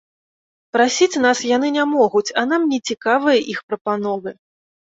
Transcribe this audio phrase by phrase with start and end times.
[0.77, 4.29] Прасіць нас яны не могуць, а нам нецікавыя іх прапановы.